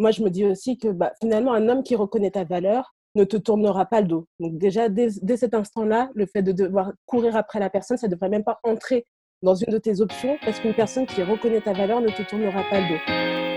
[0.00, 3.24] moi, je me dis aussi que bah, finalement, un homme qui reconnaît ta valeur ne
[3.24, 4.26] te tournera pas le dos.
[4.38, 8.06] Donc déjà, dès, dès cet instant-là, le fait de devoir courir après la personne, ça
[8.06, 9.04] ne devrait même pas entrer
[9.42, 12.62] dans une de tes options parce qu'une personne qui reconnaît ta valeur ne te tournera
[12.70, 13.49] pas le dos.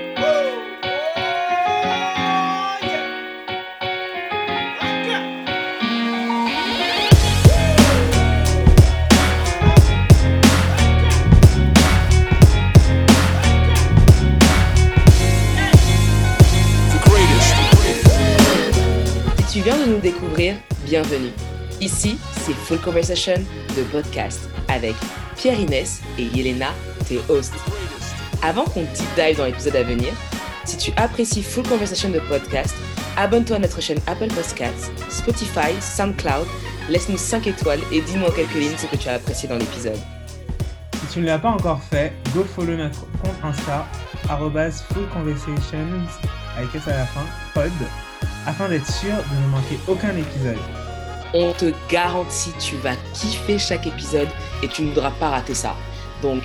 [19.99, 21.31] Découvrir, bienvenue.
[21.81, 23.35] Ici, c'est Full Conversation,
[23.77, 24.95] de podcast, avec
[25.35, 26.69] Pierre Inès et Yelena,
[27.07, 27.53] tes hosts.
[28.41, 30.13] Avant qu'on deep dive dans l'épisode à venir,
[30.65, 32.75] si tu apprécies Full Conversation de podcast,
[33.17, 36.47] abonne-toi à notre chaîne Apple Podcasts, Spotify, SoundCloud,
[36.89, 39.99] laisse-nous 5 étoiles et dis-moi en quelques lignes ce que tu as apprécié dans l'épisode.
[40.93, 43.85] Si tu ne l'as pas encore fait, go follow notre compte Insta,
[44.93, 45.87] fullconversations,
[46.57, 47.71] avec S à la fin, pod,
[48.45, 50.57] afin d'être sûr de ne manquer aucun épisode.
[51.33, 54.27] On te garantit, tu vas kiffer chaque épisode
[54.61, 55.75] et tu ne voudras pas rater ça.
[56.21, 56.43] Donc,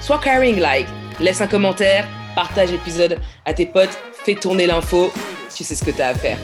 [0.00, 0.88] sois caring like,
[1.20, 5.12] laisse un commentaire, partage l'épisode à tes potes, fais tourner l'info,
[5.54, 6.38] tu sais ce que tu as à faire.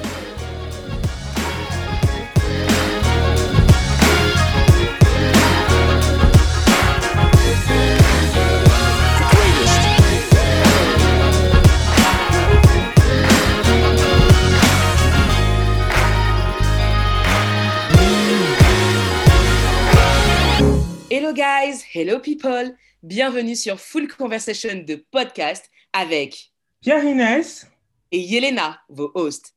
[21.80, 27.66] Guys, hello people, bienvenue sur Full Conversation de podcast avec Pierre Inès
[28.10, 29.54] et Yelena, vos hosts.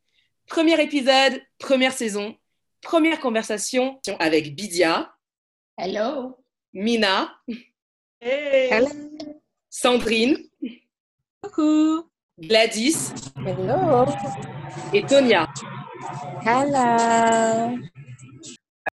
[0.48, 2.36] Premier épisode, première saison,
[2.82, 5.14] première conversation avec Bidia.
[5.78, 6.38] Hello.
[6.74, 7.34] Mina.
[8.20, 8.70] Hey.
[8.72, 8.90] Hello.
[9.70, 10.38] Sandrine.
[11.42, 12.10] Coucou.
[12.40, 13.14] Gladys.
[13.38, 14.06] Hello.
[14.94, 15.48] Et Tonia.
[16.46, 17.78] Hello.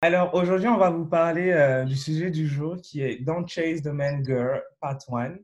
[0.07, 3.83] Alors aujourd'hui, on va vous parler euh, du sujet du jour qui est Don't Chase
[3.83, 5.35] the Man Girl, Part 1.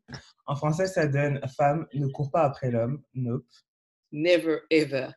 [0.47, 3.03] En français, ça donne Femme, ne court pas après l'homme.
[3.13, 3.45] Nope.
[4.13, 5.09] Never ever.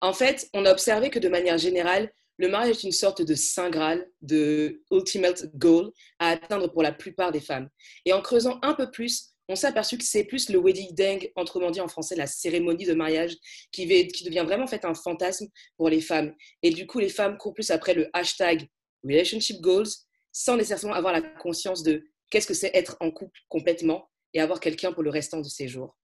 [0.00, 3.34] En fait, on a observé que de manière générale, le mariage est une sorte de
[3.34, 7.68] saint graal, de ultimate goal à atteindre pour la plupart des femmes.
[8.06, 11.30] Et en creusant un peu plus, on s'est aperçu que c'est plus le wedding dang,
[11.36, 13.36] autrement dit en français la cérémonie de mariage,
[13.70, 16.32] qui devient vraiment en fait un fantasme pour les femmes.
[16.62, 18.66] Et du coup, les femmes courent plus après le hashtag
[19.04, 19.88] relationship goals
[20.32, 24.60] sans nécessairement avoir la conscience de qu'est-ce que c'est être en couple complètement et avoir
[24.60, 25.96] quelqu'un pour le restant de ses jours.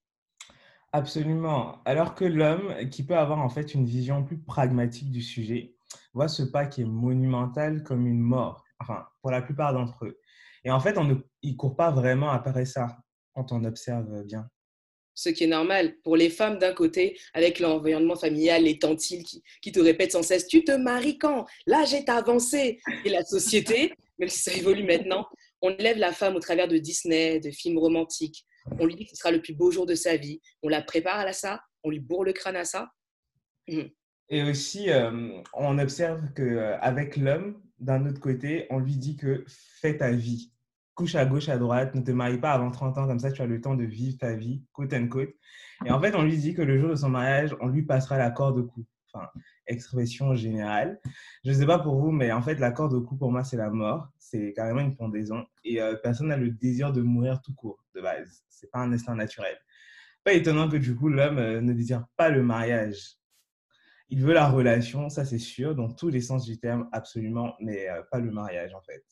[0.93, 1.83] Absolument.
[1.85, 5.75] Alors que l'homme, qui peut avoir en fait une vision plus pragmatique du sujet,
[6.13, 10.21] voit ce pas qui est monumental comme une mort, enfin, pour la plupart d'entre eux.
[10.65, 12.99] Et en fait, on ne, ils ne courent pas vraiment après ça
[13.35, 14.49] quand on observe bien
[15.21, 15.97] ce qui est normal.
[16.03, 19.25] Pour les femmes, d'un côté, avec l'environnement familial, les tantilles
[19.61, 21.47] qui, te répètent sans cesse Tu te maries quand?
[21.67, 22.81] L'âge est avancé.
[23.05, 25.27] Et la société, même si ça évolue maintenant,
[25.61, 28.47] on élève la femme au travers de Disney, de films romantiques.
[28.79, 30.41] On lui dit que ce sera le plus beau jour de sa vie.
[30.63, 31.61] On la prépare à ça.
[31.85, 32.89] On lui bourre le crâne à ça.
[33.69, 33.83] Mmh.
[34.31, 39.45] Et aussi, euh, on observe qu'avec euh, l'homme, d'un autre côté, on lui dit que
[39.47, 40.51] fais ta vie
[40.95, 43.43] couche à gauche, à droite, ne te marie pas avant 30 ans, comme ça tu
[43.43, 45.31] as le temps de vivre ta vie, côte and côte.
[45.87, 48.19] Et en fait, on lui dit que le jour de son mariage, on lui passera
[48.19, 48.85] l'accord de cou.
[49.13, 49.29] Enfin,
[49.67, 51.01] expression générale.
[51.45, 53.57] Je ne sais pas pour vous, mais en fait, l'accord de cou, pour moi, c'est
[53.57, 54.09] la mort.
[54.19, 55.45] C'est carrément une pendaison.
[55.65, 58.45] Et euh, personne n'a le désir de mourir tout court, de base.
[58.49, 59.57] Ce n'est pas un instinct naturel.
[60.23, 63.17] Pas étonnant que du coup, l'homme euh, ne désire pas le mariage.
[64.11, 67.89] Il veut la relation, ça c'est sûr, dans tous les sens du terme, absolument, mais
[67.89, 69.05] euh, pas le mariage en fait.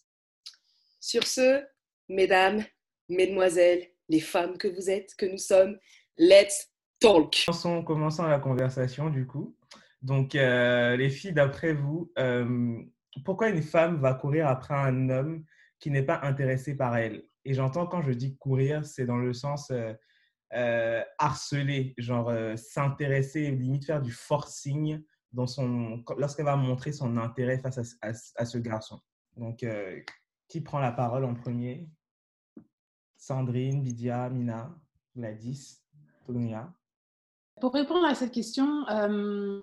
[1.01, 1.65] Sur ce,
[2.09, 2.65] mesdames,
[3.09, 5.79] mesdemoiselles, les femmes que vous êtes, que nous sommes,
[6.17, 7.45] let's talk.
[7.47, 9.57] Commençons, commençons la conversation du coup.
[10.03, 12.81] Donc, euh, les filles, d'après vous, euh,
[13.25, 15.45] pourquoi une femme va courir après un homme
[15.81, 17.25] qui n'est pas intéressé par elle?
[17.45, 19.73] Et j'entends quand je dis courir, c'est dans le sens
[20.53, 25.03] euh, harceler, genre s'intéresser, limite faire du forcing
[25.35, 29.01] lorsqu'elle va montrer son intérêt face à, à ce garçon.
[29.37, 29.65] Donc,
[30.49, 31.89] qui prend la parole en premier?
[33.17, 34.75] Sandrine, Bidia, Mina,
[35.15, 35.83] Gladys,
[36.25, 36.73] Tonia
[37.61, 39.61] Pour répondre à cette question, euh,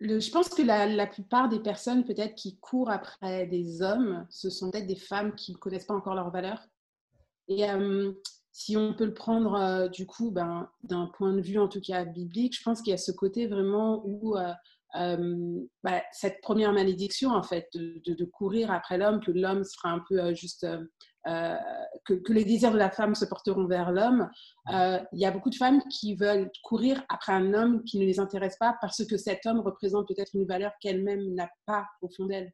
[0.00, 4.50] je pense que la, la plupart des personnes peut-être qui courent après des hommes, ce
[4.50, 6.62] sont peut-être des femmes qui ne connaissent pas encore leurs valeurs.
[7.48, 8.12] Et euh,
[8.52, 11.80] si on peut le prendre euh, du coup ben, d'un point de vue en tout
[11.80, 14.36] cas biblique, je pense qu'il y a ce côté vraiment où
[14.94, 20.02] bah, cette première malédiction, en fait, de, de, courir après l'homme, que l'homme sera un
[20.08, 20.66] peu juste
[21.28, 21.56] euh,
[22.04, 24.28] que, les désirs de la femme se porteront vers l'homme,
[24.72, 28.04] euh, il y a beaucoup de femmes qui veulent courir après un homme qui ne
[28.04, 32.08] les intéresse pas parce que cet homme représente peut-être une valeur qu'elle-même n'a pas au
[32.08, 32.52] fond d'elle.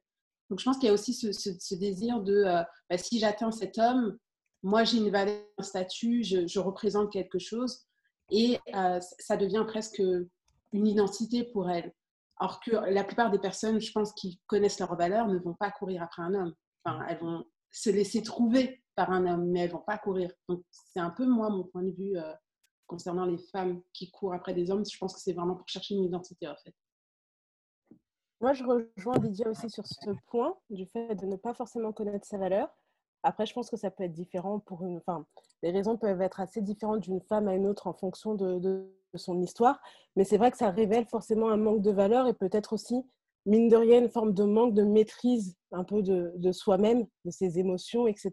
[0.49, 3.79] Donc je pense qu'il y a aussi ce, désir de euh, bah, si j'atteins cet
[3.79, 4.17] homme,
[4.61, 7.85] moi j'ai une valeur, un statut, je, représente quelque chose
[8.29, 8.59] et
[9.17, 10.03] ça devient presque
[10.73, 11.91] une identité pour elle.
[12.39, 15.71] Alors que la plupart des personnes, je pense, qui connaissent leur valeur ne vont pas
[15.71, 16.53] courir après un homme.
[16.83, 20.31] Enfin, elles vont se laisser trouver par un homme, mais elles vont pas courir.
[20.47, 22.33] Donc, c'est un peu moi, mon point de vue euh,
[22.87, 24.85] concernant les femmes qui courent après des hommes.
[24.85, 26.73] Je pense que c'est vraiment pour chercher une identité, en fait.
[28.41, 32.25] Moi, je rejoins Didier aussi sur ce point du fait de ne pas forcément connaître
[32.25, 32.69] sa valeur.
[33.23, 34.97] Après, je pense que ça peut être différent pour une.
[34.97, 35.25] Enfin,
[35.61, 39.41] les raisons peuvent être assez différentes d'une femme à une autre en fonction de, son
[39.41, 39.81] histoire.
[40.15, 43.03] Mais c'est vrai que ça révèle forcément un manque de valeur et peut-être aussi
[43.45, 47.57] mine de rien, une forme de manque de maîtrise un peu de, soi-même, de ses
[47.57, 48.31] émotions, etc.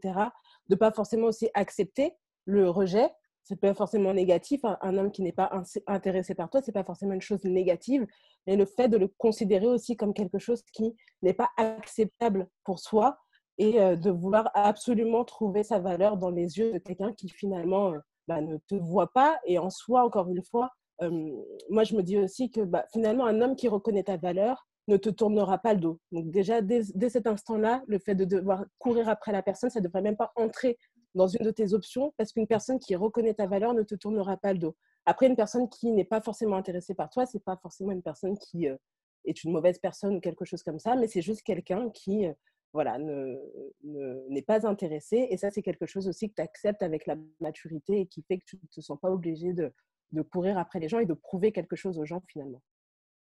[0.68, 3.10] De pas forcément aussi accepter le rejet.
[3.42, 4.60] C'est pas forcément négatif.
[4.64, 5.50] Un, homme qui n'est pas
[5.86, 8.06] intéressé par toi, c'est pas forcément une chose négative.
[8.46, 12.80] Mais le fait de le considérer aussi comme quelque chose qui n'est pas acceptable pour
[12.80, 13.18] soi
[13.58, 17.92] et euh, de vouloir absolument trouver sa valeur dans les yeux de quelqu'un qui finalement
[17.92, 17.98] euh,
[18.28, 19.38] bah, ne te voit pas.
[19.46, 20.70] Et en soi, encore une fois,
[21.02, 21.32] euh,
[21.70, 24.96] moi je me dis aussi que bah, finalement, un homme qui reconnaît ta valeur, ne
[24.96, 25.98] te tournera pas le dos.
[26.12, 29.84] Donc déjà, dès, cet instant-là, le fait de devoir courir après la personne, ça ne
[29.84, 30.78] devrait même pas entrer
[31.16, 34.36] dans une de tes options parce qu'une personne qui reconnaît ta valeur ne te tournera
[34.36, 34.76] pas le dos.
[35.04, 38.38] Après, une personne qui n'est pas forcément intéressée par toi, c'est pas forcément une personne
[38.38, 38.66] qui
[39.24, 42.26] est une mauvaise personne ou quelque chose comme ça, mais c'est juste quelqu'un qui
[42.72, 43.38] voilà, n'est
[43.84, 45.28] ne, pas intéressé.
[45.30, 48.38] Et ça, c'est quelque chose aussi que tu acceptes avec la maturité et qui fait
[48.38, 49.72] que tu ne te sens pas obligé de,
[50.12, 52.62] de courir après les gens et de prouver quelque chose aux gens finalement.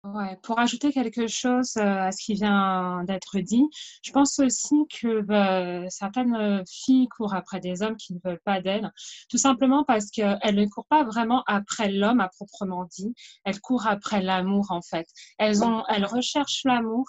[0.05, 3.65] Ouais, pour ajouter quelque chose euh, à ce qui vient d'être dit,
[4.01, 8.61] je pense aussi que bah, certaines filles courent après des hommes qui ne veulent pas
[8.61, 8.93] d'elles,
[9.29, 13.13] tout simplement parce qu'elles ne courent pas vraiment après l'homme à proprement dit,
[13.43, 15.05] elles courent après l'amour en fait.
[15.37, 17.05] Elles, ont, elles recherchent l'amour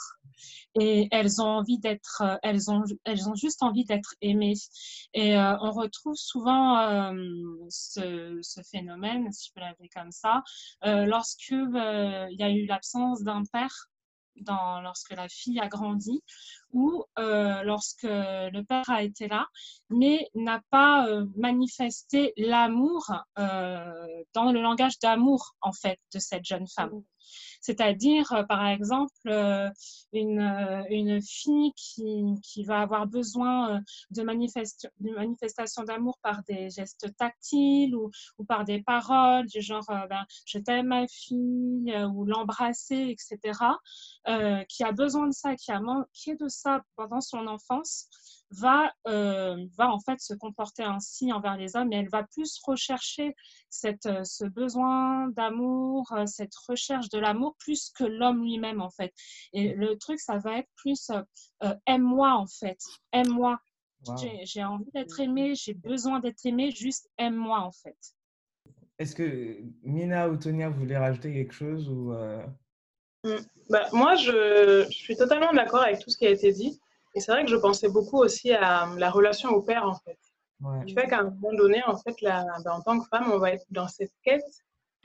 [0.78, 4.54] et elles ont envie d'être, euh, elles ont, elles ont juste envie d'être aimées.
[5.14, 7.12] Et euh, on retrouve souvent euh,
[7.68, 10.42] ce, phénomène, si je peux l'appeler comme ça,
[10.82, 13.88] lorsque il y a eu l'absence d'un père.
[14.46, 16.22] Lorsque la fille a grandi
[16.72, 19.46] ou lorsque le père a été là,
[19.90, 27.02] mais n'a pas manifesté l'amour dans le langage d'amour en fait de cette jeune femme.
[27.60, 29.68] C'est-à-dire, euh, par exemple, euh,
[30.12, 33.80] une, euh, une fille qui, qui, va avoir besoin
[34.10, 34.22] de,
[35.00, 40.24] de manifestation d'amour par des gestes tactiles ou, ou, par des paroles du genre ben,
[40.46, 43.58] je t'aime ma fille ou l'embrasser, etc.,
[44.68, 48.08] qui a besoin de ça, qui a manqué de ça pendant son enfance,
[48.50, 52.60] va, euh, va en fait se comporter ainsi envers les hommes et elle va plus
[52.64, 53.34] rechercher
[53.68, 58.90] cette, euh, ce besoin d'amour, euh, cette recherche de l'amour plus que l'homme lui-même en
[58.90, 59.12] fait.
[59.52, 61.10] Et le truc, ça va être plus
[61.86, 62.78] aime-moi en fait,
[63.12, 63.58] aime-moi.
[64.44, 67.98] J'ai envie d'être aimée, j'ai besoin d'être aimée, juste aime-moi en fait.
[68.98, 72.12] Est-ce que Mina ou Tonia voulaient rajouter quelque chose ou
[73.24, 73.36] mmh.
[73.68, 76.80] bah, Moi, je, je suis totalement d'accord avec tout ce qui a été dit.
[77.14, 80.18] Et c'est vrai que je pensais beaucoup aussi à la relation au père, en fait.
[80.60, 80.84] Ouais.
[80.84, 83.52] Du fait qu'à un moment donné, en fait, ben, en tant que femme, on va
[83.52, 84.44] être dans cette quête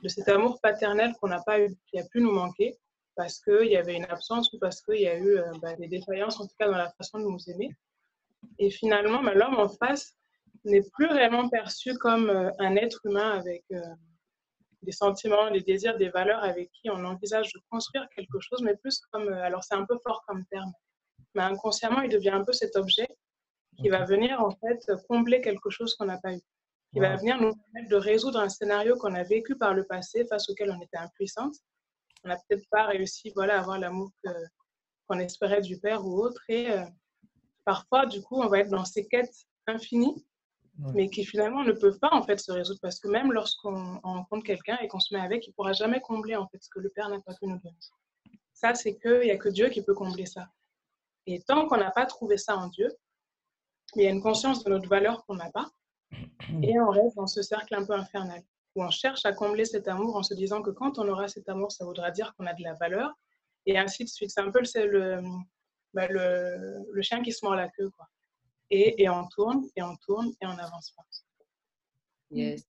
[0.02, 2.78] de cet amour paternel qu'on n'a pas eu, qui a pu nous manquer,
[3.16, 5.88] parce qu'il y avait une absence ou parce qu'il y a eu euh, ben, des
[5.88, 7.70] défaillances, en tout cas dans la façon de nous aimer.
[8.58, 10.14] Et finalement, ben, l'homme en face
[10.64, 13.80] n'est plus réellement perçu comme euh, un être humain avec euh,
[14.82, 18.76] des sentiments, des désirs, des valeurs avec qui on envisage de construire quelque chose, mais
[18.76, 20.72] plus comme, alors c'est un peu fort comme terme,
[21.36, 23.06] mais inconsciemment, il devient un peu cet objet
[23.78, 26.40] qui va venir en fait combler quelque chose qu'on n'a pas eu,
[26.92, 30.24] qui va venir nous permettre de résoudre un scénario qu'on a vécu par le passé,
[30.24, 31.54] face auquel on était impuissante.
[32.24, 34.10] On n'a peut-être pas réussi voilà, à avoir l'amour
[35.06, 36.42] qu'on espérait du père ou autre.
[36.48, 36.84] Et euh,
[37.66, 40.24] parfois, du coup, on va être dans ces quêtes infinies,
[40.94, 44.44] mais qui finalement ne peuvent pas en fait se résoudre parce que même lorsqu'on rencontre
[44.44, 46.80] quelqu'un et qu'on se met avec, il ne pourra jamais combler en fait ce que
[46.80, 47.76] le père n'a pas pu nous donner.
[48.52, 50.48] Ça, c'est qu'il n'y a que Dieu qui peut combler ça.
[51.26, 52.88] Et tant qu'on n'a pas trouvé ça en Dieu,
[53.94, 55.70] il y a une conscience de notre valeur qu'on n'a pas.
[56.62, 58.42] Et on reste dans ce cercle un peu infernal,
[58.74, 61.48] où on cherche à combler cet amour en se disant que quand on aura cet
[61.48, 63.12] amour, ça voudra dire qu'on a de la valeur,
[63.64, 64.30] et ainsi de suite.
[64.30, 65.22] C'est un peu le,
[65.92, 67.90] bah, le, le, chien qui se mord la queue.
[67.90, 68.06] Quoi.
[68.70, 71.02] Et, et, on tourne, et on tourne, et on avance pas.
[72.30, 72.64] Yes.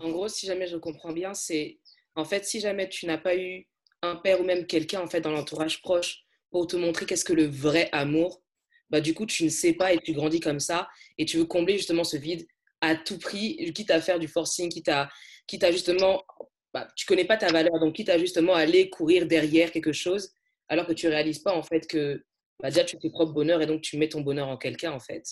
[0.00, 1.78] En gros, si jamais je comprends bien, c'est
[2.16, 3.68] en fait, si jamais tu n'as pas eu
[4.02, 7.32] un père ou même quelqu'un en fait dans l'entourage proche pour te montrer qu'est-ce que
[7.32, 8.42] le vrai amour,
[8.90, 10.88] bah, du coup, tu ne sais pas et tu grandis comme ça
[11.18, 12.46] et tu veux combler justement ce vide
[12.80, 15.08] à tout prix, quitte à faire du forcing, quitte à,
[15.46, 16.24] quitte à justement,
[16.72, 20.32] bah, tu connais pas ta valeur, donc quitte à justement aller courir derrière quelque chose,
[20.68, 22.24] alors que tu réalises pas en fait que
[22.60, 24.92] bah, déjà tu fais tes propres bonheur et donc tu mets ton bonheur en quelqu'un
[24.92, 25.24] en fait.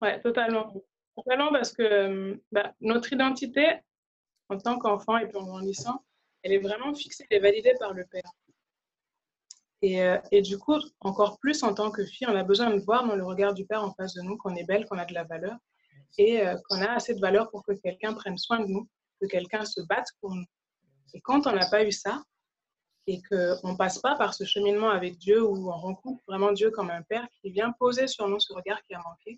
[0.00, 0.72] Ouais, totalement.
[1.16, 3.66] Totalement parce que bah, notre identité
[4.48, 6.04] en tant qu'enfant et puis en grandissant,
[6.42, 8.30] elle est vraiment fixée et validée par le père.
[9.84, 12.80] Et, euh, et, du coup, encore plus en tant que fille, on a besoin de
[12.80, 15.04] voir dans le regard du père en face de nous qu'on est belle, qu'on a
[15.04, 15.58] de la valeur
[16.16, 18.88] et euh, qu'on a assez de valeur pour que quelqu'un prenne soin de nous,
[19.20, 20.46] que quelqu'un se batte pour nous.
[21.12, 22.22] Et quand on n'a pas eu ça,
[23.06, 26.70] et qu'on ne passe pas par ce cheminement avec Dieu où on rencontre vraiment Dieu
[26.70, 29.36] comme un père qui vient poser sur nous ce regard qui a manqué,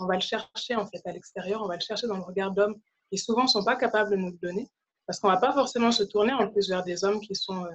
[0.00, 2.50] on va le chercher en fait à l'extérieur, on va le chercher dans le regard
[2.50, 2.74] d'hommes
[3.08, 4.68] qui souvent ne sont pas capables de nous le donner,
[5.06, 7.64] parce qu'on ne va pas forcément se tourner en plus vers des hommes qui sont
[7.66, 7.70] euh,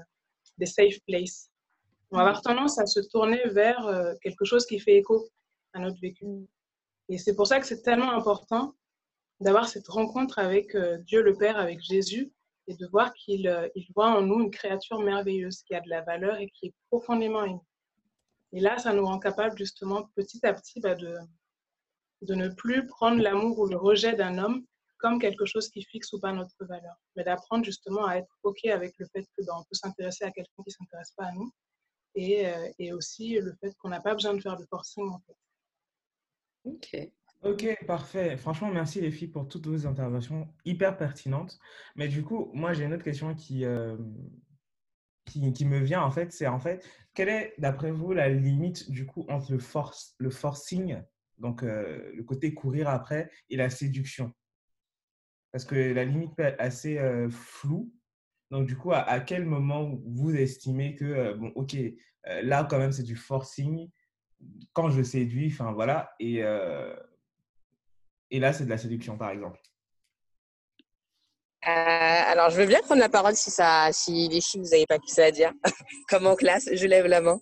[0.57, 1.50] des safe places.
[2.11, 5.29] On va avoir tendance à se tourner vers euh, quelque chose qui fait écho
[5.71, 6.25] à notre vécu.
[7.07, 8.75] Et c'est pour ça que c'est tellement important
[9.39, 12.33] d'avoir cette rencontre avec euh, Dieu le Père, avec Jésus,
[12.67, 16.01] et de voir qu'il euh, voit en nous une créature merveilleuse qui a de la
[16.01, 17.61] valeur et qui est profondément aimée.
[18.51, 21.15] Et là, ça nous rend capable justement petit à petit bah, de,
[22.23, 24.65] de ne plus prendre l'amour ou le rejet d'un homme
[24.97, 28.65] comme quelque chose qui fixe ou pas notre valeur, mais d'apprendre justement à être OK
[28.65, 31.31] avec le fait que bah, on peut s'intéresser à quelqu'un qui ne s'intéresse pas à
[31.31, 31.51] nous
[32.15, 35.19] et, euh, et aussi le fait qu'on n'a pas besoin de faire de forcing en
[35.19, 35.37] fait.
[36.63, 37.11] Ok.
[37.43, 38.37] Ok, parfait.
[38.37, 41.59] Franchement, merci les filles pour toutes vos interventions hyper pertinentes.
[41.95, 43.97] Mais du coup, moi, j'ai une autre question qui, euh,
[45.25, 46.31] qui, qui, me vient en fait.
[46.31, 50.29] C'est en fait, quelle est, d'après vous, la limite du coup entre le, force, le
[50.29, 51.01] forcing,
[51.39, 54.31] donc euh, le côté courir après, et la séduction?
[55.51, 57.91] Parce que la limite peut être assez euh, floue.
[58.51, 61.75] Donc, du coup, à, à, quel moment vous estimez que, bon, ok,
[62.43, 63.89] là, quand même, c'est du forcing
[64.73, 66.95] quand je séduis, enfin voilà, et, euh,
[68.29, 69.59] et là c'est de la séduction par exemple?
[71.67, 74.87] Euh, alors je veux bien prendre la parole si, ça, si les filles vous n'avez
[74.87, 75.51] pas plus ça à dire,
[76.09, 77.39] comme en classe, je lève la main.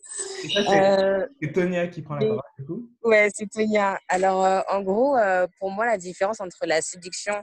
[0.57, 3.97] Euh, c'est Tonia qui prend la parole du coup Ouais, c'est Tonia.
[4.09, 5.15] Alors en gros,
[5.59, 7.33] pour moi la différence entre la séduction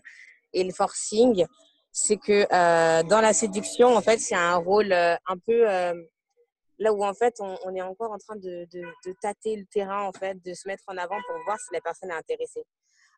[0.52, 1.46] et le forcing,
[1.99, 2.47] c'est que
[3.09, 5.67] dans la séduction, en fait, c'est un rôle un peu
[6.79, 10.12] là où en fait on, est encore en train de, de, tâter le terrain en
[10.12, 12.65] fait, de se mettre en avant pour voir si la personne est intéressée.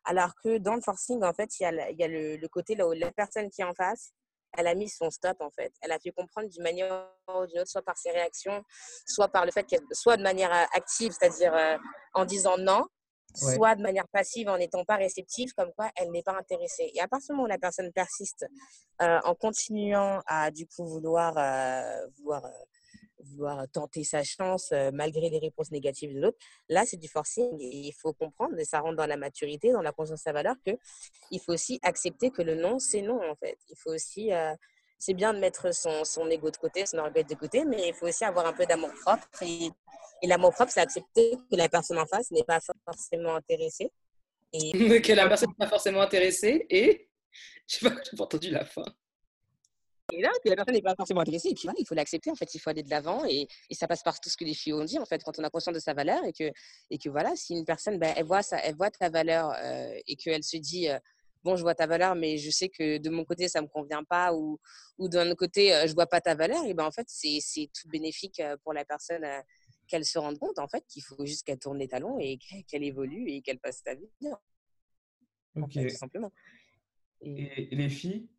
[0.05, 3.11] Alors que dans le forcing en fait, il y a, le, côté là où la
[3.11, 4.13] personne qui est en face,
[4.57, 5.73] elle a mis son stop en fait.
[5.81, 8.63] Elle a fait comprendre d'une manière ou d'une autre, soit par ses réactions,
[9.05, 11.77] soit par le fait qu'elle, soit de manière euh, active, c'est-à-dire euh,
[12.13, 12.85] en disant non,
[13.35, 16.91] soit de manière passive en n'étant pas réceptive, comme quoi elle n'est pas intéressée.
[16.93, 18.45] Et à partir du moment où la personne persiste
[19.01, 22.49] euh, en continuant à du coup vouloir, euh, vouloir
[23.23, 26.37] vouloir tenter sa chance malgré les réponses négatives de l'autre.
[26.69, 29.81] Là, c'est du forcing et il faut comprendre, et ça rentre dans la maturité, dans
[29.81, 33.35] la conscience de sa valeur, qu'il faut aussi accepter que le non, c'est non en
[33.35, 33.57] fait.
[33.69, 34.53] Il faut aussi, euh,
[34.97, 37.93] c'est bien de mettre son, son ego de côté, son orgueil de côté, mais il
[37.93, 39.27] faut aussi avoir un peu d'amour propre.
[40.21, 43.91] Et l'amour propre, c'est accepter que la personne en face n'est pas forcément intéressée.
[44.53, 44.71] Et...
[45.01, 47.09] que la personne n'est pas forcément intéressée et...
[47.67, 48.83] Je n'ai pas, pas entendu la fin.
[50.11, 51.49] Et là, que la personne n'est pas forcément intéressée.
[51.49, 52.31] Et puis voilà, il faut l'accepter.
[52.31, 53.25] En fait, il faut aller de l'avant.
[53.25, 55.37] Et, et, ça passe par tout ce que les filles ont dit, en fait, quand
[55.39, 56.23] on a conscience de sa valeur.
[56.25, 56.51] Et que,
[56.89, 59.93] et que voilà, si une personne, ben, elle, voit ça, elle voit ta valeur euh,
[60.07, 60.97] et qu'elle se dit, euh,
[61.43, 63.69] bon, je vois ta valeur, mais je sais que de mon côté, ça ne me
[63.69, 64.33] convient pas.
[64.33, 64.59] Ou,
[64.97, 66.65] ou d'un autre côté, euh, je ne vois pas ta valeur.
[66.65, 69.25] Et ben en fait, c'est tout bénéfique pour la personne
[69.89, 72.83] qu'elle se rende compte, en fait, qu'il faut juste qu'elle tourne les talons et qu'elle
[72.83, 74.07] évolue et qu'elle passe sa vie.
[75.55, 75.73] Ok.
[75.73, 76.31] fait, tout simplement.
[77.21, 78.29] Et, et les filles?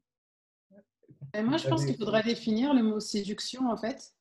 [1.34, 4.14] Et moi, je pense qu'il faudrait définir le mot séduction, en fait.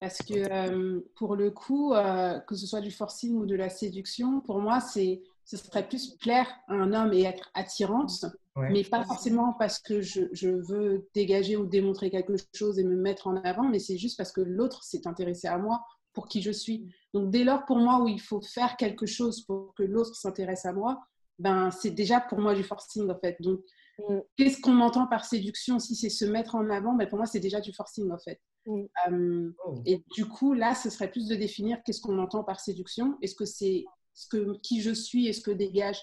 [0.00, 3.68] Parce que euh, pour le coup, euh, que ce soit du forcing ou de la
[3.68, 8.24] séduction, pour moi, c'est, ce serait plus plaire à un homme et être attirante,
[8.56, 8.70] ouais.
[8.70, 12.96] mais pas forcément parce que je, je, veux dégager ou démontrer quelque chose et me
[12.96, 16.42] mettre en avant, mais c'est juste parce que l'autre s'est intéressé à moi pour qui
[16.42, 16.88] je suis.
[17.14, 20.66] Donc dès lors, pour moi, où il faut faire quelque chose pour que l'autre s'intéresse
[20.66, 21.00] à moi,
[21.38, 23.36] ben, c'est déjà pour moi du forcing, en fait.
[23.40, 23.60] Donc
[24.08, 24.20] Mm.
[24.36, 25.78] Qu'est-ce qu'on entend par séduction?
[25.78, 28.40] Si c'est se mettre en avant, mais pour moi, c'est déjà du forcing, en fait.
[28.66, 28.82] Mm.
[29.10, 29.74] Euh, oh.
[29.86, 33.16] Et du coup, là, ce serait plus de définir qu'est-ce qu'on entend par séduction.
[33.22, 36.00] Est-ce que c'est ce que, qui je suis et ce que dégage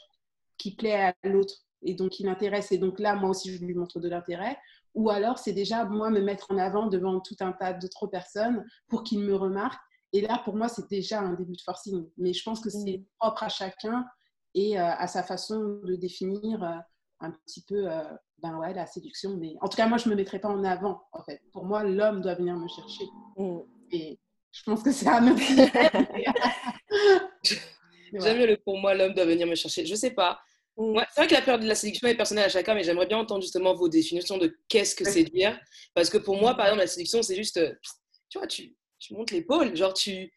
[0.57, 3.75] qui plaît à l'autre et donc qui m'intéresse et donc là, moi aussi, je lui
[3.75, 4.57] montre de l'intérêt.
[4.95, 8.65] Ou alors, c'est déjà moi me mettre en avant devant tout un tas d'autres personnes
[8.87, 9.79] pour qu'ils me remarquent.
[10.13, 12.09] Et là, pour moi, c'est déjà un début de forcing.
[12.17, 13.05] Mais je pense que c'est mm.
[13.19, 14.05] propre à chacun
[14.53, 16.77] et euh, à sa façon de définir euh,
[17.19, 18.03] un petit peu euh,
[18.39, 19.35] ben ouais, la séduction.
[19.37, 21.41] Mais en tout cas, moi, je ne me mettrais pas en avant, en fait.
[21.51, 23.05] Pour moi, l'homme doit venir me chercher.
[23.35, 23.59] Mm.
[23.91, 24.19] Et
[24.51, 25.41] Je pense que c'est un autre
[28.13, 29.85] J'aime le pour moi, l'homme doit venir me chercher.
[29.85, 30.39] Je sais pas.
[30.77, 30.99] Mm.
[31.09, 33.17] c'est vrai que la peur de la séduction est personnelle à chacun, mais j'aimerais bien
[33.17, 35.59] entendre justement vos définitions de qu'est-ce que c'est séduire.
[35.93, 37.59] Parce que pour moi, par exemple, la séduction, c'est juste,
[38.29, 40.31] tu vois, tu, tu montes l'épaule, genre tu,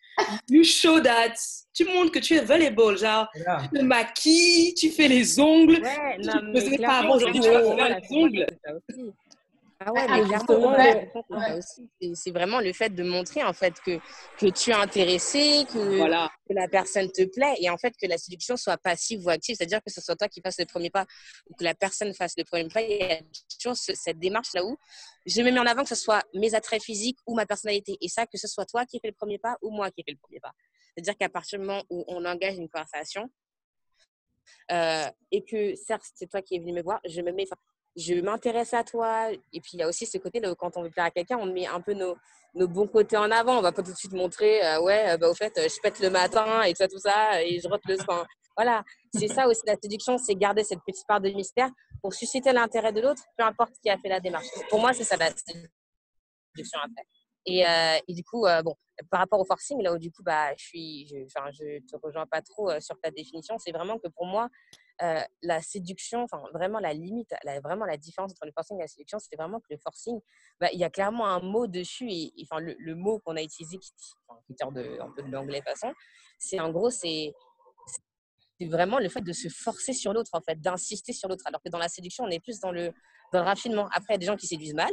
[0.48, 1.34] you show that,
[1.72, 3.28] tu montres que tu es volleyball, genre
[3.62, 7.74] tu te maquilles, tu fais les ongles, ouais, tu non, mais pas aujourd'hui, tu vas
[7.76, 8.46] faire les ongles.
[9.82, 10.22] Ah ouais, mais
[12.14, 13.98] c'est vraiment le fait de montrer en fait que,
[14.36, 16.30] que tu es intéressé, que, voilà.
[16.46, 19.56] que, la personne te plaît et en fait que la séduction soit passive ou active,
[19.56, 21.06] c'est-à-dire que ce soit toi qui fasses le premier pas
[21.48, 22.82] ou que la personne fasse le premier pas.
[22.82, 23.22] Il y a
[23.58, 24.76] toujours cette démarche là où
[25.24, 28.08] je me mets en avant que ce soit mes attraits physiques ou ma personnalité et
[28.08, 30.18] ça, que ce soit toi qui fais le premier pas ou moi qui fais le
[30.18, 30.52] premier pas.
[30.94, 33.30] C'est-à-dire qu'à partir du moment où on engage une conversation,
[34.72, 37.46] euh, et que certes c'est toi qui es venu me voir, je me mets,
[37.96, 39.30] je m'intéresse à toi.
[39.52, 41.46] Et puis, il y a aussi ce côté, quand on veut plaire à quelqu'un, on
[41.46, 42.16] met un peu nos,
[42.54, 43.58] nos, bons côtés en avant.
[43.58, 45.80] On va pas tout de suite montrer, euh, ouais, euh, bah, au fait, euh, je
[45.80, 48.26] pète le matin et tout ça, tout ça, et je rote le soin.
[48.56, 51.70] Voilà, c'est ça aussi la séduction, c'est garder cette petite part de mystère
[52.02, 54.46] pour susciter l'intérêt de l'autre, peu importe qui a fait la démarche.
[54.68, 57.06] Pour moi, c'est ça la séduction après.
[57.46, 57.64] Et,
[58.06, 58.74] et du coup, bon,
[59.10, 62.26] par rapport au forcing, là où du coup, bah, je suis, je, je te rejoins
[62.26, 64.48] pas trop sur ta définition, c'est vraiment que pour moi,
[65.02, 68.82] euh, la séduction, enfin vraiment la limite, la, vraiment la différence entre le forcing et
[68.82, 70.20] la séduction, c'est vraiment que le forcing,
[70.60, 73.78] bah, il y a clairement un mot dessus et, enfin le, mot qu'on a utilisé,
[73.78, 73.90] qui,
[74.28, 75.94] enfin, de, un peu de l'anglais façon,
[76.38, 77.32] c'est en gros c'est
[78.60, 81.44] c'est vraiment le fait de se forcer sur l'autre en fait, d'insister sur l'autre.
[81.46, 82.92] Alors que dans la séduction, on est plus dans le
[83.32, 83.88] dans le raffinement.
[83.94, 84.92] Après, il y a des gens qui séduisent mal,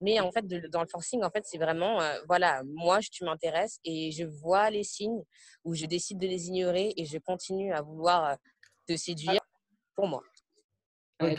[0.00, 3.78] mais en fait, dans le forcing, en fait, c'est vraiment, euh, voilà, moi, tu m'intéresses
[3.84, 5.22] et je vois les signes
[5.64, 8.34] ou je décide de les ignorer et je continue à vouloir euh,
[8.86, 9.40] te séduire
[9.94, 10.22] pour moi.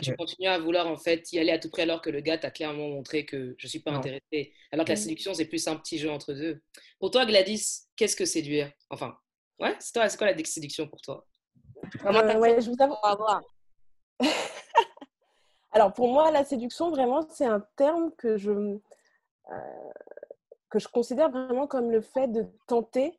[0.02, 2.36] tu continues à vouloir en fait y aller à tout prix alors que le gars
[2.36, 4.52] t'a clairement montré que je suis pas intéressée.
[4.72, 5.02] Alors que la mmh.
[5.02, 6.60] séduction, c'est plus un petit jeu entre deux.
[6.98, 8.72] Pour toi, Gladys, qu'est-ce que séduire?
[8.90, 9.16] Enfin,
[9.60, 11.24] ouais, c'est toi, c'est quoi la séduction pour toi?
[12.02, 12.96] Comment euh, ouais, je vous avoue.
[15.72, 19.54] Alors pour moi, la séduction, vraiment, c'est un terme que je, euh,
[20.70, 23.18] que je considère vraiment comme le fait de tenter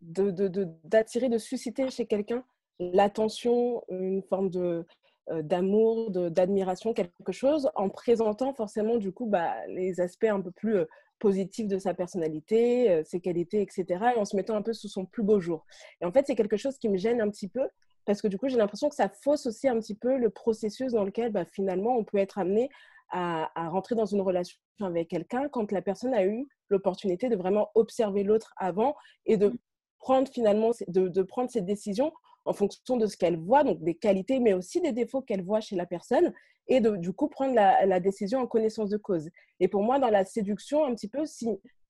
[0.00, 2.44] d'attirer, de, de, de susciter chez quelqu'un
[2.78, 4.86] l'attention, une forme de
[5.30, 10.52] euh, d'amour, d'admiration, quelque chose, en présentant forcément du coup bah, les aspects un peu
[10.52, 10.84] plus euh,
[11.18, 13.84] positifs de sa personnalité, ses qualités, etc.
[14.14, 15.66] Et en se mettant un peu sous son plus beau jour.
[16.00, 17.66] Et en fait, c'est quelque chose qui me gêne un petit peu
[18.08, 20.92] parce que du coup, j'ai l'impression que ça fausse aussi un petit peu le processus
[20.92, 22.70] dans lequel bah, finalement on peut être amené
[23.10, 27.36] à, à, rentrer dans une relation avec quelqu'un quand la personne a eu l'opportunité de
[27.36, 29.52] vraiment observer l'autre avant et de
[29.98, 32.10] prendre finalement de, de prendre cette décision
[32.46, 35.60] en fonction de ce qu'elle voit, donc des qualités, mais aussi des défauts qu'elle voit
[35.60, 36.32] chez la personne,
[36.66, 39.28] et de, du coup prendre la, décision en connaissance de cause.
[39.60, 41.46] Et pour moi, dans la séduction, un petit peu, si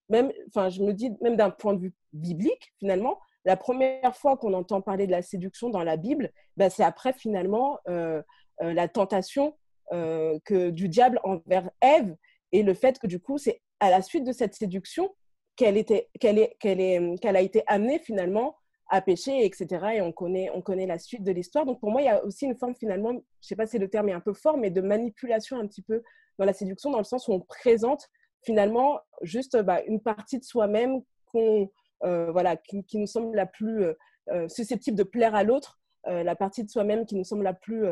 [0.08, 4.36] même, enfin, je me dis même d'un point de vue biblique, finalement, la première fois
[4.36, 8.22] qu'on entend parler de la séduction dans la Bible, ben, c'est après finalement euh,
[8.62, 9.56] euh, la tentation
[9.92, 12.14] euh, que du diable envers Ève
[12.52, 15.14] et le fait que du coup, c'est à la suite de cette séduction
[15.56, 18.56] qu'elle a été amenée finalement
[18.90, 19.86] à pêcher, etc.
[19.94, 21.66] Et on connaît, on connaît la suite de l'histoire.
[21.66, 23.78] Donc pour moi, il y a aussi une forme finalement, je ne sais pas si
[23.78, 26.02] le terme est un peu fort, mais de manipulation un petit peu
[26.38, 28.08] dans la séduction, dans le sens où on présente
[28.42, 31.70] finalement juste bah, une partie de soi-même qu'on,
[32.02, 33.94] voilà, qui, nous semble la plus euh,
[34.30, 37.84] euh, susceptible de plaire à l'autre, la partie de soi-même qui nous semble la plus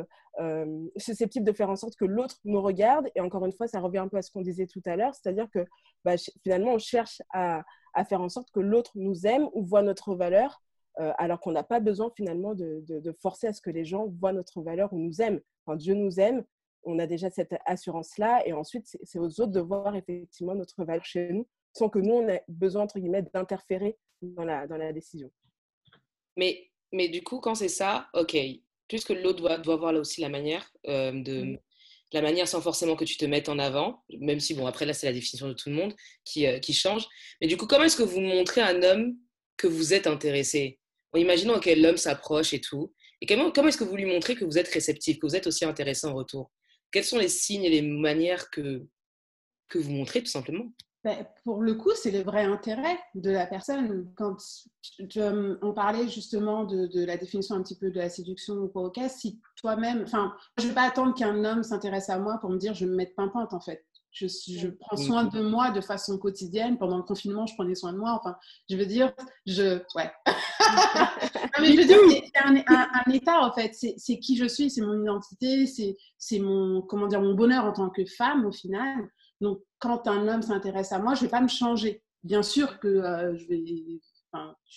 [0.97, 3.11] susceptible de faire en sorte que l'autre nous regarde.
[3.15, 5.15] Et encore une fois, ça revient un peu à ce qu'on disait tout à l'heure,
[5.15, 5.67] c'est-à-dire que
[6.03, 7.63] bah, finalement, on cherche à,
[8.09, 10.63] faire en sorte que l'autre nous aime ou voit notre valeur
[10.99, 14.33] euh, alors qu'on n'a pas besoin finalement de, forcer à ce que les gens voient
[14.33, 15.41] notre valeur ou nous aiment.
[15.67, 16.43] Quand Dieu nous aime,
[16.85, 21.05] on a déjà cette assurance-là, et ensuite c'est aux autres de voir effectivement notre valeur
[21.05, 24.93] chez nous, sans que nous, on ait besoin, entre guillemets, d'interférer dans la, dans la
[24.93, 25.31] décision.
[26.37, 28.37] Mais, mais du coup, quand c'est ça, ok,
[28.89, 31.43] puisque l'autre doit, doit voir là aussi la manière euh, de...
[31.43, 31.59] Mm.
[32.13, 34.95] La manière sans forcément que tu te mettes en avant, même si, bon, après là,
[34.95, 35.93] c'est la définition de tout le monde
[36.25, 37.05] qui, euh, qui change.
[37.41, 39.17] Mais du coup, comment est-ce que vous montrez à un homme
[39.57, 40.79] que vous êtes intéressé?
[41.13, 42.95] En imaginant que l'homme s'approche et tout.
[43.21, 45.49] Et comment, comment est-ce que vous lui montrez que vous êtes réceptif, que vous êtes
[45.49, 46.53] aussi intéressant en retour?
[46.93, 48.87] Quels sont les signes et les manières que,
[49.69, 50.73] que vous montrez tout simplement?
[51.07, 54.11] Ben, pour le coup, c'est le vrai intérêt de la personne.
[54.17, 54.37] Quand
[55.63, 58.83] on parlait justement de, de, la définition un petit peu de la séduction ou quoi
[58.83, 62.39] au cas, si toi-même, enfin, je ne vais pas attendre qu'un homme s'intéresse à moi
[62.41, 63.87] pour me dire je vais me mettre pimpante en fait.
[64.11, 66.77] Je, je, prends soin de moi de façon quotidienne.
[66.77, 68.19] Pendant le confinement, je prenais soin de moi.
[68.21, 68.35] Enfin,
[68.69, 69.13] je veux dire,
[69.47, 70.11] je, ouais.
[71.61, 73.75] mais je veux dire, c'est un, un, état en fait.
[73.75, 75.67] C'est qui je suis, c'est mon identité,
[76.19, 79.09] c'est mon, comment dire, mon bonheur en tant que femme au final.
[79.41, 82.03] Donc, quand un homme s'intéresse à moi, je vais pas me changer.
[82.23, 82.89] bien sûr que
[83.37, 83.63] je vais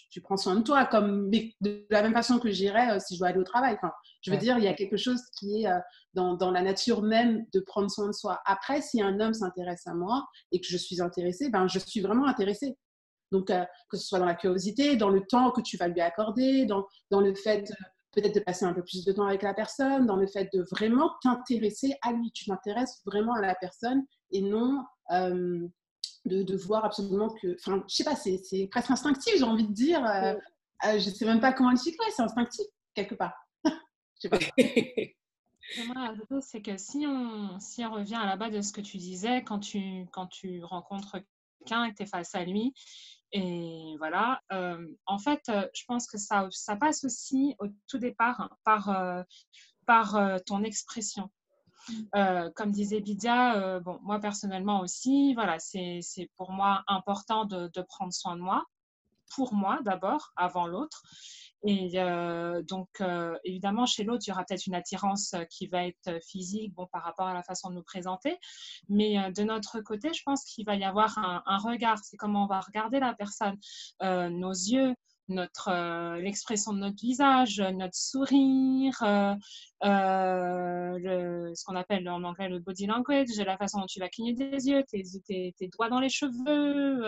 [0.09, 3.19] tu, prends soin de toi, comme de la même façon que j'irais euh, si je
[3.19, 3.75] dois aller au travail.
[3.75, 5.79] Enfin, je veux dire, il y a quelque chose qui est euh,
[6.13, 8.41] dans, dans, la nature même de prendre soin de soi.
[8.45, 12.01] Après, si un homme s'intéresse à moi et que je suis intéressée, ben, je suis
[12.01, 12.77] vraiment intéressée.
[13.31, 16.01] Donc, euh, que ce soit dans la curiosité, dans le temps que tu vas lui
[16.01, 17.71] accorder, dans, dans le fait
[18.11, 20.63] peut-être de passer un peu plus de temps avec la personne, dans le fait de
[20.71, 22.31] vraiment t'intéresser à lui.
[22.31, 24.83] Tu t'intéresses vraiment à la personne et non
[26.25, 27.55] de, de, voir absolument que.
[27.55, 30.05] Enfin, je sais pas, c'est presque instinctif, j'ai envie de dire.
[30.05, 30.33] Euh,
[30.85, 33.33] euh, je sais même pas comment le cycle, c'est instinctif, quelque part.
[33.65, 33.71] je
[34.17, 34.39] sais pas.
[36.41, 39.43] c'est que si on, si on revient à la base de ce que tu disais,
[39.43, 41.17] quand tu, quand tu rencontres
[41.59, 42.73] quelqu'un es face à lui,
[43.31, 48.57] et voilà, euh, en fait, je pense que ça, ça passe aussi au tout départ
[48.63, 49.25] par,
[49.85, 51.29] par ton expression.
[52.15, 56.01] Euh, comme disait Bidia, euh, bon, moi personnellement aussi, voilà, c'est
[56.37, 58.65] pour moi important de, prendre soin de moi,
[59.33, 61.03] pour moi d'abord, avant l'autre.
[61.63, 62.87] Et euh, donc,
[63.43, 67.03] évidemment, chez l'autre, il y aura peut-être une attirance qui va être physique, bon, par
[67.03, 68.37] rapport à la façon de nous présenter.
[68.87, 71.97] Mais de notre côté, je pense qu'il va y avoir un, un regard.
[72.01, 73.57] C'est comment on va regarder la personne,
[74.01, 74.95] nos yeux,
[75.29, 79.35] notre euh, l'expression de notre visage, notre sourire, euh,
[79.85, 84.33] euh, ce qu'on appelle en anglais le body language, la façon dont tu vas cligner
[84.33, 87.01] des yeux, tes, tes, doigts dans les cheveux,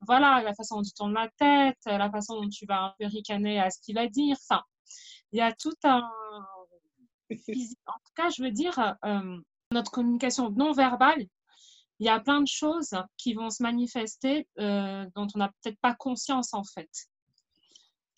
[0.00, 3.06] voilà, la façon dont tu tournes la tête, la façon dont tu vas un peu
[3.06, 4.36] ricaner à ce qu'il va dire.
[4.48, 4.62] Enfin,
[5.32, 6.08] il y a tout un.
[7.30, 8.96] En tout cas, je veux dire,
[9.72, 11.26] notre communication non verbale,
[12.00, 15.94] il y a plein de choses qui vont se manifester dont on n'a peut-être pas
[15.94, 16.88] conscience en fait.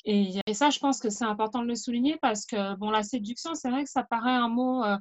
[0.05, 3.55] Et, ça, je pense que c'est important de le souligner parce que, bon, la séduction,
[3.55, 4.99] c'est vrai que ça paraît un mot, euh,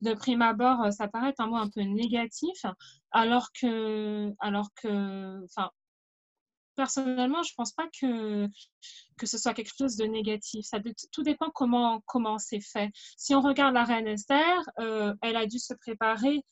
[0.00, 2.64] de prime abord, euh, ça paraît un mot un peu négatif,
[3.12, 5.70] alors que, alors que, enfin,
[6.74, 8.48] personnellement, je ne pense pas que,
[9.18, 10.64] que ce soit quelque chose de négatif.
[10.64, 10.78] Ça,
[11.12, 12.90] tout dépend comment, comment c'est fait.
[13.16, 16.42] Si on regarde la reine Esther, euh, elle a dû se préparer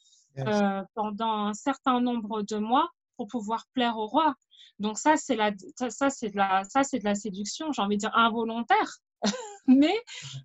[0.95, 4.35] pendant un certain nombre de mois pour pouvoir plaire au roi.
[4.79, 5.53] Donc ça, c'est la,
[5.91, 8.99] ça, c'est de la, ça, c'est de la séduction, j'ai envie de dire involontaire.
[9.67, 9.97] mais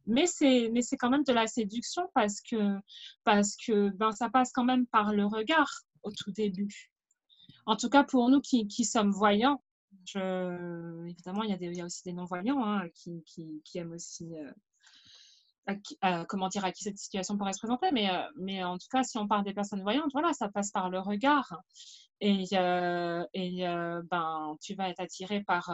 [0.07, 2.75] mais c'est mais c'est quand même de la séduction parce que
[3.23, 6.91] parce que ben ça passe quand même par le regard au tout début.
[7.67, 9.61] En tout cas pour nous qui, qui sommes voyants,
[10.15, 14.51] évidemment il y a aussi des non voyants hein, qui, qui, qui, aiment aussi euh,
[16.27, 19.03] comment dire à qui cette situation pourrait se présenter, mais euh, mais en tout cas
[19.03, 21.53] si on parle des personnes voyantes, voilà ça passe par le regard
[22.23, 25.69] et, euh, euh, ben, tu vas être attiré par,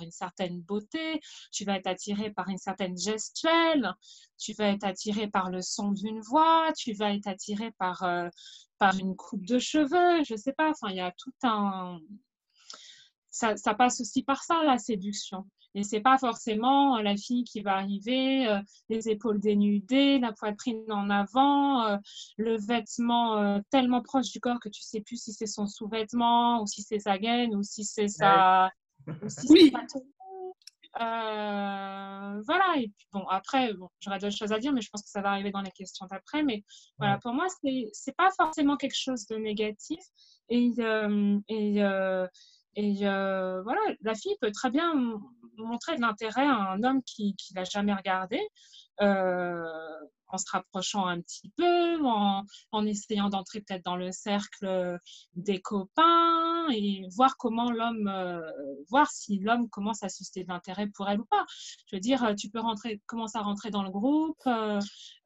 [0.00, 1.20] une certaine beauté,
[1.50, 3.92] tu vas être attiré par une certaine gestuelle,
[4.38, 8.04] tu vas être attiré par le son d'une voix, tu vas être attiré par,
[9.00, 11.98] une coupe de cheveux, je sais pas, enfin, il y a tout un...
[13.30, 15.46] Ça, passe aussi par ça, la séduction.
[15.78, 20.82] Et c'est pas forcément la fille qui va arriver, euh, les épaules dénudées, la poitrine
[20.90, 21.96] en avant, euh,
[22.36, 26.60] le vêtement euh, tellement proche du corps que tu sais plus si c'est son sous-vêtement
[26.60, 28.72] ou si c'est sa gaine ou si c'est sa.
[29.50, 29.72] oui.
[30.96, 35.10] voilà, et puis bon, après, bon, j'aurais d'autres choses à dire, mais je pense que
[35.10, 36.42] ça va arriver dans les questions d'après.
[36.42, 36.64] Mais
[36.98, 40.00] voilà, pour moi, c'est, pas forcément quelque chose de négatif.
[40.48, 40.72] Et,
[41.48, 41.82] et,
[42.80, 44.94] et voilà, la fille peut très bien
[45.56, 48.40] montrer de l'intérêt à un homme qui ne l'a jamais regardé,
[49.00, 49.64] euh,
[50.28, 54.98] en se rapprochant un petit peu, en, essayant d'entrer peut-être dans le cercle
[55.34, 58.40] des copains et voir comment l'homme, euh,
[58.90, 61.46] voir si l'homme commence à susciter de l'intérêt pour elle ou pas.
[61.86, 64.46] Je veux dire, tu peux rentrer, commencer à rentrer dans le groupe.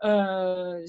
[0.04, 0.84] Euh,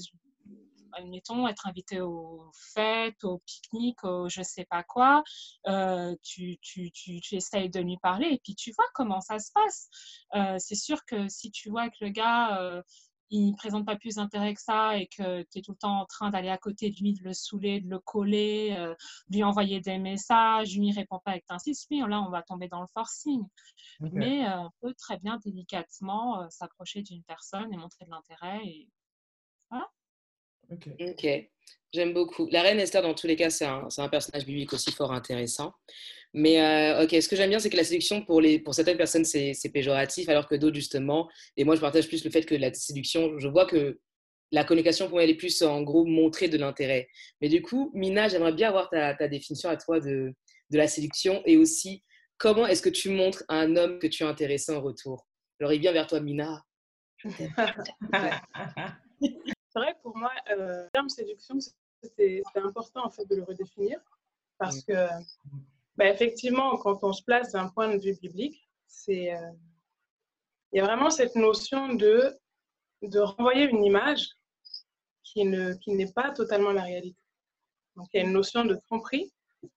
[0.96, 5.22] admettons, être invité aux fêtes, aux pique-niques, aux je sais pas quoi,
[5.66, 9.38] euh, tu, tu, tu, tu, essayes de lui parler et puis tu vois comment ça
[9.38, 9.88] se passe.
[10.34, 12.82] Euh, c'est sûr que si tu vois que le gars, euh,
[13.30, 16.00] il ne présente pas plus d'intérêt que ça et que tu es tout le temps
[16.00, 18.94] en train d'aller à côté de lui, de le saouler, de le coller, euh,
[19.30, 22.80] lui envoyer des messages, lui répond pas avec t'insistes, oui, là, on va tomber dans
[22.80, 23.42] le forcing.
[24.00, 28.60] Mais on peut très bien délicatement s'approcher d'une personne et montrer de l'intérêt.
[28.64, 28.88] Et.
[30.70, 31.28] Ok.
[31.92, 32.48] J'aime beaucoup.
[32.50, 35.72] La reine Esther, dans tous les cas, c'est un, un, personnage biblique aussi fort intéressant.
[36.32, 38.96] Mais euh, ok, ce que j'aime bien, c'est que la séduction, pour, les, pour certaines
[38.96, 42.56] personnes, c'est péjoratif, alors que d'autres, justement, et moi, je partage plus le fait que
[42.56, 44.00] la séduction, je vois que
[44.50, 47.08] la communication, pour moi, elle est plus, en gros, montrer de l'intérêt.
[47.40, 50.34] Mais du coup, Mina, j'aimerais bien avoir ta, ta, définition à toi de,
[50.70, 52.02] de la séduction et aussi
[52.38, 55.28] comment est-ce que tu montres à un homme que tu es intéressé en retour?
[55.60, 56.64] Alors, il vient vers toi, Mina.
[59.74, 61.58] C'est vrai, pour moi, euh, le terme séduction,
[62.16, 63.98] c'est important en fait de le redéfinir
[64.56, 64.92] parce que
[65.96, 69.50] bah, effectivement, quand on se place d'un point de vue biblique, c'est, euh,
[70.72, 72.36] il y a vraiment cette notion de,
[73.02, 74.28] de renvoyer une image
[75.24, 77.18] qui, ne, qui n'est pas totalement la réalité.
[77.96, 79.32] Donc, il y a une notion de tromperie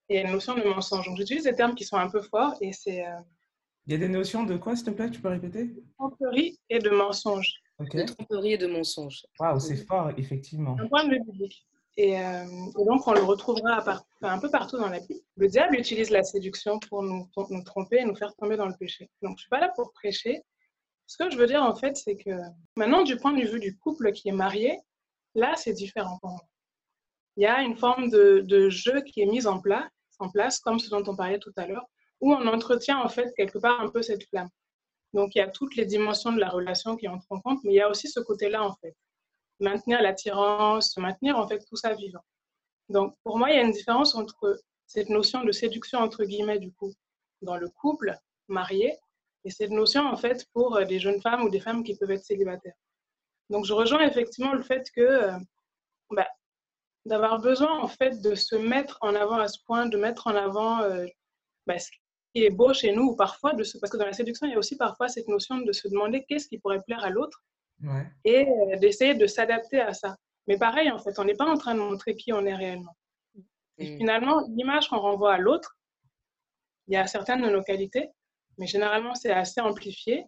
[0.10, 1.08] et une notion de mensonge.
[1.08, 3.06] Donc, j'utilise des termes qui sont un peu forts et c'est...
[3.06, 3.20] Euh,
[3.88, 5.74] il y a des notions de quoi, s'il te plaît Tu peux répéter?
[5.98, 7.62] Tromperie et de mensonge.
[7.80, 9.26] De tromperie et de mensonge.
[9.40, 10.76] Waouh, c'est fort, effectivement.
[10.80, 11.68] Un point de vue biblique.
[11.96, 12.46] Et, euh,
[12.80, 13.84] et, donc, on le retrouvera
[14.22, 15.20] un peu partout dans la Bible.
[15.36, 18.76] Le diable utilise la séduction pour nous, nous, tromper et nous faire tomber dans le
[18.80, 19.10] péché.
[19.22, 20.44] Donc, je ne suis pas là pour prêcher.
[21.08, 22.32] Ce que je veux dire, en fait, c'est que
[22.76, 24.80] maintenant, du point de vue du couple qui est marié,
[25.34, 26.46] là, c'est différent pour moi.
[27.36, 30.60] Il y a une forme de, de, jeu qui est mise en place, en place,
[30.60, 31.86] comme ce dont on parlait tout à l'heure,
[32.22, 34.50] où on entretient, en fait, quelque part un peu cette flamme.
[35.14, 37.74] Donc, il y a toutes les dimensions de la relation qui entrent en compte, mais
[37.74, 38.96] il y a aussi ce côté-là, en fait
[39.60, 42.24] maintenir l'attirance, maintenir en fait tout ça vivant.
[42.90, 46.60] Donc pour moi, il y a une différence entre cette notion de séduction entre guillemets
[46.60, 46.94] du coup
[47.42, 48.16] dans le couple
[48.48, 48.98] marié
[49.44, 52.24] et cette notion en fait pour des jeunes femmes ou des femmes qui peuvent être
[52.24, 52.76] célibataires.
[53.50, 55.38] Donc je rejoins effectivement le fait que euh,
[56.12, 56.28] bah,
[57.06, 60.36] d'avoir besoin en fait de se mettre en avant à ce point, de mettre en
[60.36, 61.06] avant euh,
[61.66, 61.76] bah,
[62.44, 63.78] est beau chez nous ou parfois de se...
[63.78, 66.26] parce que dans la séduction il y a aussi parfois cette notion de se demander
[66.28, 67.44] qu'est-ce qui pourrait plaire à l'autre
[68.26, 70.18] et euh, d'essayer de s'adapter à ça.
[70.48, 72.96] Mais pareil, en fait, on n'est pas en train de montrer qui on est réellement.
[73.78, 73.98] Et mm.
[73.98, 75.78] finalement, l'image qu'on renvoie à l'autre,
[76.88, 78.10] il y a certaines de nos qualités,
[78.58, 80.26] mais généralement, c'est assez amplifié.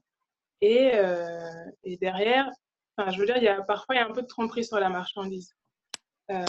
[0.62, 1.50] Et, euh,
[1.84, 2.50] et derrière,
[2.98, 4.65] enfin, je veux dire, il y a, parfois, il y a un peu de tromperie
[4.65, 5.56] sur la marchandise.
[6.32, 6.45] Euh,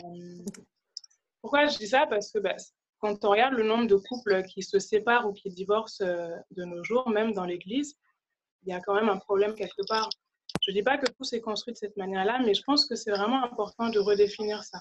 [1.40, 2.06] pourquoi je dis ça?
[2.06, 2.56] Parce que bah,
[3.00, 6.84] quand on regarde le nombre de couples qui se séparent ou qui divorcent de nos
[6.84, 7.96] jours, même dans l'Église,
[8.62, 10.08] il y a quand même un problème quelque part.
[10.62, 12.94] Je ne dis pas que tout s'est construit de cette manière-là, mais je pense que
[12.94, 14.80] c'est vraiment important de redéfinir ça.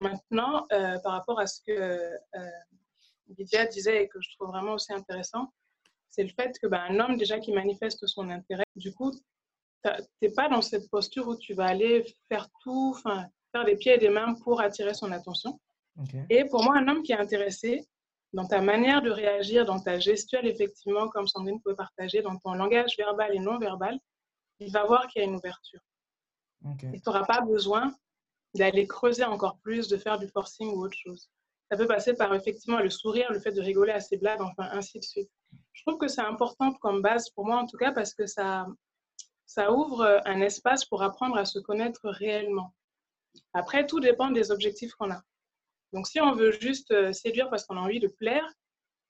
[0.00, 4.92] Maintenant, euh, par rapport à ce que euh, disait et que je trouve vraiment aussi
[4.92, 5.52] intéressant,
[6.08, 9.90] c'est le fait que ben, un homme déjà qui manifeste son intérêt, du coup, tu
[10.20, 13.98] n'es pas dans cette posture où tu vas aller faire tout, faire des pieds et
[13.98, 15.58] des mains pour attirer son attention.
[16.30, 17.86] Et pour moi, un homme qui est intéressé
[18.32, 22.54] dans ta manière de réagir, dans ta gestuelle, effectivement, comme Sandrine peut partager, dans ton
[22.54, 23.98] langage verbal et non verbal,
[24.58, 25.80] il va voir qu'il y a une ouverture.
[26.92, 27.94] Et tu n'auras pas besoin
[28.54, 31.28] d'aller creuser encore plus, de faire du forcing ou autre chose.
[31.70, 34.68] Ça peut passer par effectivement le sourire, le fait de rigoler à ses blagues, enfin
[34.72, 35.30] ainsi de suite.
[35.72, 38.66] Je trouve que c'est important comme base pour moi en tout cas parce que ça,
[39.46, 42.74] ça ouvre un espace pour apprendre à se connaître réellement.
[43.54, 45.22] Après, tout dépend des objectifs qu'on a.
[45.92, 48.46] Donc si on veut juste euh, séduire parce qu'on a envie de plaire,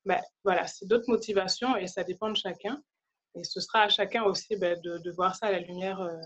[0.04, 2.82] ben, voilà, c'est d'autres motivations et ça dépend de chacun.
[3.34, 6.18] Et ce sera à chacun aussi ben, de, voir ça à la lumière euh,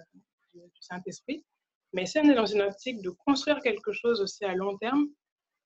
[0.54, 1.44] du, Saint-Esprit.
[1.92, 5.06] Mais si on est dans une optique de construire quelque chose aussi à long terme,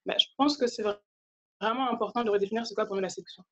[0.06, 0.82] ben, je pense que c'est
[1.60, 3.44] vraiment important de redéfinir ce qu'est pour nous la séduction.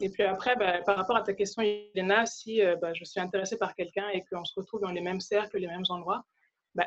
[0.00, 3.56] Et puis après, ben, par rapport à ta question, Elena, si euh, je suis intéressée
[3.56, 6.24] par quelqu'un et qu'on se retrouve dans les mêmes cercles, les mêmes endroits,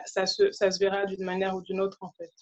[0.06, 2.34] ça, se, ça se verra d'une manière ou d'une autre en fait.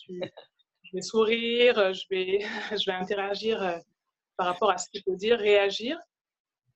[0.94, 2.40] Vais sourire, je vais,
[2.72, 3.78] je vais interagir euh,
[4.38, 5.98] par rapport à ce qu'il faut dire, réagir.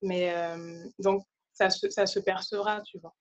[0.01, 3.13] Mais euh, donc, ça se, ça se percevra, tu vois.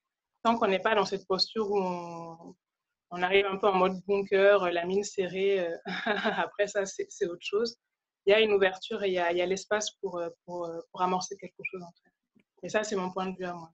[0.43, 4.69] Tant qu'on n'est pas dans cette posture où on, arrive un peu en mode bunker,
[4.71, 5.77] la mine serrée, euh,
[6.37, 7.77] après ça, c'est autre chose.
[8.25, 11.37] Il y a une ouverture et il y a, l'espace pour, euh, pour, pour, amorcer
[11.37, 12.43] quelque chose en fait.
[12.63, 13.71] Et ça, c'est mon point de vue à moi.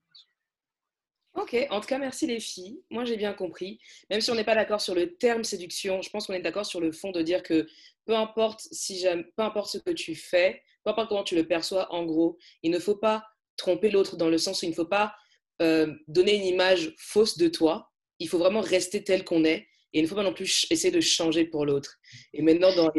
[1.36, 2.80] Ok, en tout cas, merci les filles.
[2.91, 3.80] Moi, j'ai bien compris.
[4.12, 6.65] Même si on n'est pas d'accord sur le terme séduction, je pense qu'on est d'accord
[6.65, 7.67] sur le fond de dire que
[8.06, 11.91] peu importe, si peu importe ce que tu fais, peu importe comment tu le perçois,
[11.91, 13.26] en gros, il ne faut pas
[13.58, 15.15] tromper l'autre dans le sens où il ne faut pas
[15.62, 17.91] euh, donner une image fausse de toi.
[18.19, 20.91] Il faut vraiment rester tel qu'on est et il ne faut pas non plus essayer
[20.91, 22.00] de changer pour l'autre.
[22.34, 22.91] Et maintenant, dans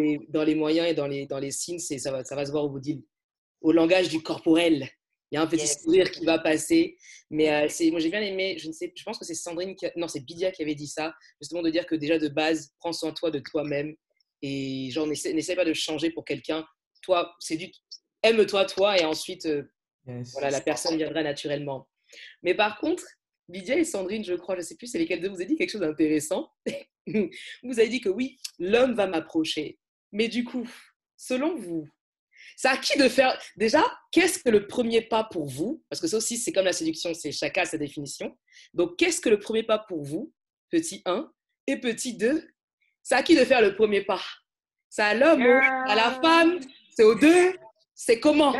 [0.44, 2.70] les, moyens et dans les, dans les signes, ça va, ça va se voir au
[2.70, 2.80] bout
[3.60, 4.88] au langage du corporel.
[5.34, 6.96] Il y a un petit sourire qui va passer.
[7.28, 9.74] Mais euh, c'est, moi, j'ai bien aimé, je, ne sais, je pense que c'est Sandrine,
[9.96, 12.92] non, c'est Bidia qui avait dit ça, justement de dire que déjà de base, prends
[12.92, 13.96] soin de toi, de toi-même.
[14.42, 16.64] Et genre, n'essaie pas de changer pour quelqu'un
[17.02, 17.68] toi, c'est du
[18.22, 19.64] aime-toi toi et ensuite euh,
[20.06, 21.88] voilà, la personne viendra naturellement.
[22.44, 23.04] Mais par contre,
[23.48, 25.56] Lydia et Sandrine, je crois, je ne sais plus c'est lesquelles deux, vous avez dit
[25.56, 26.48] quelque chose d'intéressant.
[27.06, 29.78] vous avez dit que oui, l'homme va m'approcher.
[30.12, 30.68] Mais du coup,
[31.16, 31.88] selon vous,
[32.56, 36.06] c'est à qui de faire Déjà, qu'est-ce que le premier pas pour vous Parce que
[36.06, 38.36] ça aussi, c'est comme la séduction, c'est chacun sa définition.
[38.72, 40.32] Donc, qu'est-ce que le premier pas pour vous
[40.70, 41.30] Petit 1
[41.66, 42.48] et petit 2.
[43.02, 44.22] C'est à qui de faire le premier pas?
[44.88, 46.60] C'est à l'homme, à la femme
[46.96, 47.54] c'est aux deux
[47.94, 48.52] C'est comment?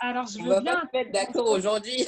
[0.00, 0.82] Alors, je veux bien.
[0.92, 2.06] être d'accord aujourd'hui.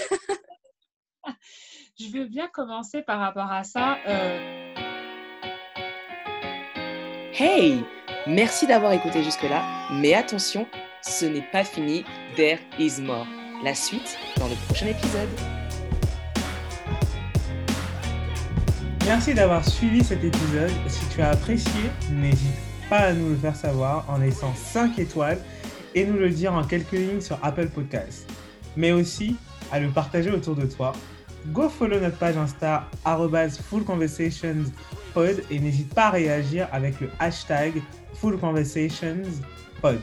[1.99, 3.99] je veux bien commencer par rapport à ça.
[4.07, 4.75] Euh.
[7.33, 7.85] Hey
[8.27, 10.67] Merci d'avoir écouté jusque-là, mais attention,
[11.03, 12.07] ce n'est pas fini,
[12.37, 13.27] there is more.
[13.63, 15.29] La suite dans le prochain épisode.
[19.05, 20.71] Merci d'avoir suivi cet épisode.
[20.89, 21.83] Si tu as apprécié,
[22.13, 22.57] n'hésite
[22.89, 25.41] pas à nous le faire savoir en laissant 5 étoiles
[25.95, 28.27] et nous le dire en quelques lignes sur Apple Podcasts.
[28.75, 29.37] Mais aussi
[29.71, 30.95] à le partager autour de toi.
[31.53, 32.89] Go follow notre page Insta
[33.69, 37.83] fullconversationspod et n'hésite pas à réagir avec le hashtag
[38.15, 40.01] fullconversationspod.